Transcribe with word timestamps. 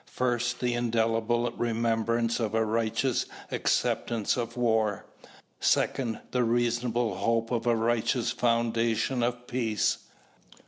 First, 0.09 0.61
the 0.61 0.73
indelible 0.73 1.51
remembrance 1.51 2.39
of 2.39 2.55
a 2.55 2.65
righteous 2.65 3.27
acceptance 3.51 4.35
of 4.35 4.57
war. 4.57 5.05
Second, 5.59 6.21
the 6.31 6.43
reasonable 6.43 7.13
hope 7.17 7.51
of 7.51 7.67
a 7.67 7.75
righteous 7.75 8.31
foundation 8.31 9.21
of 9.21 9.45
peace. 9.45 9.99